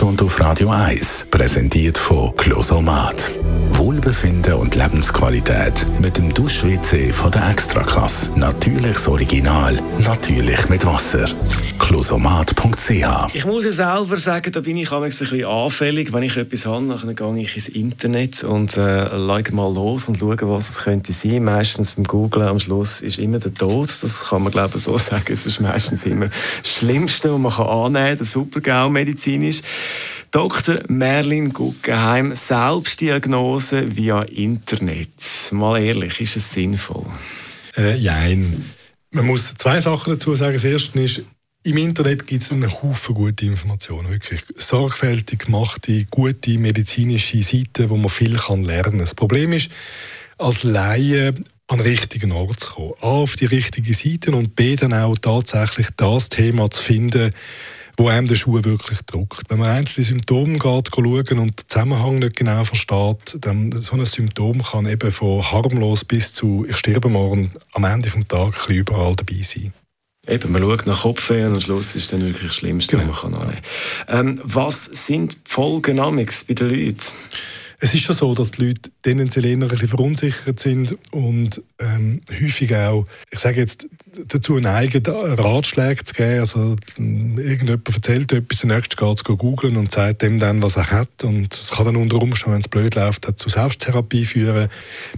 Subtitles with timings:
[0.00, 3.32] Sprechstunde auf Radio 1, präsentiert von Closomat.
[3.72, 8.30] Wohlbefinden und Lebensqualität mit dem Dusch-WC von der Extraklasse.
[8.38, 11.26] Natürliches Original, natürlich mit Wasser.
[11.78, 16.12] Closomat.ch Ich muss ja selber sagen, da bin ich ein bisschen anfällig.
[16.12, 19.06] Wenn ich etwas habe, dann gehe ich ins Internet und äh,
[19.50, 21.44] mal los und schaue, was es könnte sein.
[21.44, 23.88] Meistens beim Googlen am Schluss ist immer der Tod.
[24.02, 25.32] Das kann man glaube ich so sagen.
[25.32, 26.26] Es ist meistens immer
[26.62, 29.62] das Schlimmste, was man annehmen kann, der Super-GAU medizinisch.
[30.30, 30.80] Dr.
[30.86, 35.10] Merlin Guggenheim, Selbstdiagnose via Internet.
[35.50, 37.06] Mal ehrlich, ist es sinnvoll?
[37.76, 38.64] Äh, nein.
[39.10, 40.52] Man muss zwei Sachen dazu sagen.
[40.52, 41.24] Das erste ist,
[41.64, 47.96] im Internet gibt es einen Haufen gute Informationen, wirklich sorgfältig gemachte, gute medizinische Seiten, wo
[47.96, 48.98] man viel kann lernen kann.
[48.98, 49.68] Das Problem ist,
[50.38, 51.34] als Laie
[51.66, 52.94] an den richtigen Ort zu kommen.
[53.00, 57.32] A, auf die richtige Seite und B, dann auch tatsächlich das Thema zu finden,
[58.00, 59.50] wo einem der Schuh wirklich drückt.
[59.50, 64.06] Wenn man einzelne Symptome geht, schauen und den Zusammenhang nicht genau versteht, dann so ein
[64.06, 69.16] Symptom kann eben von harmlos bis zu ich sterbe morgen am Ende des Tages überall
[69.16, 69.74] dabei sein.
[70.26, 73.10] Eben, man schaut nach Kopfweh und am Schluss ist dann wirklich das Schlimmste, genau.
[73.10, 73.62] was man kann annehmen.
[74.08, 77.12] Ähm, was sind die Folgen bei den Leuten?
[77.82, 82.20] Es ist ja so, dass die Leute tendenziell eher ein bisschen verunsichert sind und ähm,
[82.30, 83.88] häufig auch, ich sage jetzt,
[84.28, 86.40] dazu neigen, Ratschläge zu geben.
[86.40, 90.90] Also irgendjemand erzählt etwas, der nächste geht zu googeln und sagt dem dann, was er
[90.90, 91.24] hat.
[91.24, 94.68] Und es kann dann unter Umständen, wenn es blöd läuft, zu Selbsttherapie führen.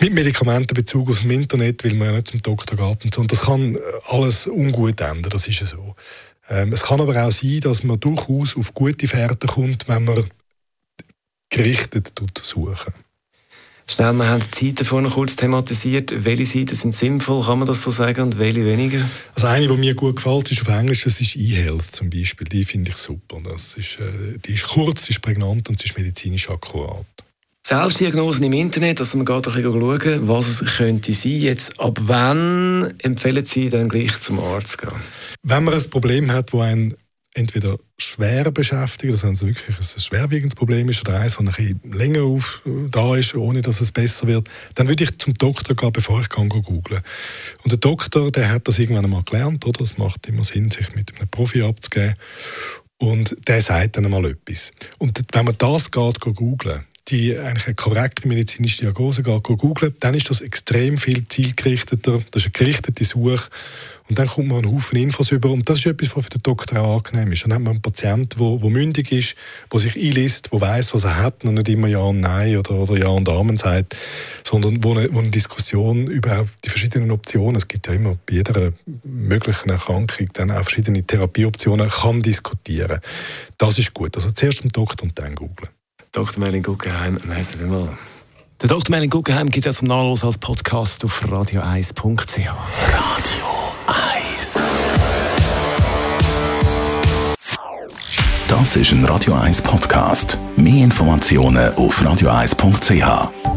[0.00, 3.20] Mit Medikamentenbezug aus dem Internet, weil man ja nicht zum Doktor geht und so.
[3.20, 5.94] Und das kann alles ungut enden, das ist ja so.
[6.48, 10.24] Ähm, es kann aber auch sein, dass man durchaus auf gute Fährte kommt, wenn man
[11.50, 12.92] gerichtet suchen.
[13.88, 16.12] Schnell, wir haben die Seiten vorhin kurz thematisiert.
[16.24, 19.08] Welche Seiten sind sinnvoll, kann man das so sagen, und welche weniger?
[19.34, 22.48] Also eine, die mir gut gefällt, ist auf Englisch, das ist eHealth zum Beispiel.
[22.48, 23.38] Die finde ich super.
[23.44, 27.06] Das ist, äh, die ist kurz, sie ist prägnant und sie ist medizinisch akkurat.
[27.64, 31.32] Selbstdiagnosen im Internet, dass also man geht schauen, was es könnte sein.
[31.32, 35.00] Jetzt, ab wann empfehlen Sie dann gleich zum Arzt zu gehen?
[35.42, 36.94] Wenn man ein Problem hat, wo ein
[37.36, 41.92] entweder schwer beschäftigen, dass es wirklich ein schwerwiegendes Problem ist oder eins, das ein bisschen
[41.92, 45.92] länger auf, da ist, ohne dass es besser wird, dann würde ich zum Doktor gehen,
[45.92, 47.02] bevor ich kann googeln
[47.62, 49.82] Und der Doktor, der hat das irgendwann einmal gelernt, oder?
[49.82, 52.14] Es macht immer Sinn, sich mit einem Profi abzugeben.
[52.98, 54.72] Und der sagt dann einmal etwas.
[54.98, 60.14] Und wenn man das geht, googeln, die eigentlich eine korrekte medizinische Diagnose geht, googeln, dann
[60.14, 62.20] ist das extrem viel zielgerichteter.
[62.30, 63.48] Das ist eine gerichtete Suche
[64.08, 65.50] und dann kommt man einen Haufen Infos über.
[65.50, 67.44] Und das ist etwas, was für den Doktor auch angenehm ist.
[67.44, 69.34] Dann hat man einen Patienten, der, der mündig ist,
[69.72, 72.72] der sich einliest, der weiß, was er hat und nicht immer Ja und Nein oder,
[72.72, 73.96] oder Ja und Amen sagt,
[74.44, 78.34] sondern wo eine, wo eine Diskussion über die verschiedenen Optionen, es gibt ja immer bei
[78.34, 78.72] jeder
[79.04, 83.00] möglichen Erkrankung dann auch verschiedene Therapieoptionen, kann diskutieren.
[83.58, 84.16] Das ist gut.
[84.16, 85.70] Also zuerst zum Doktor und dann googeln.
[86.16, 86.40] Dr.
[86.40, 87.90] Merlin Guggenheim, merci vielmals.
[88.62, 88.90] Der Dr.
[88.90, 92.38] Merlin Guggenheim gibt es zum Nachlass als Podcast auf radio1.ch.
[92.38, 93.46] Radio
[98.48, 100.38] Das ist ein Radio 1 Podcast.
[100.56, 103.55] Mehr Informationen auf radio1.ch.